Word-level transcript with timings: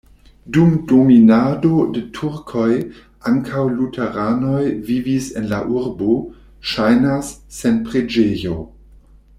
Dum 0.55 0.69
dominado 0.91 1.73
de 1.97 2.01
turkoj 2.19 2.71
ankaŭ 3.33 3.67
luteranoj 3.75 4.63
vivis 4.89 5.29
en 5.43 5.47
la 5.53 5.61
urbo, 5.83 6.17
ŝajnas, 6.73 7.33
sen 7.61 7.79
preĝejo. 7.91 8.59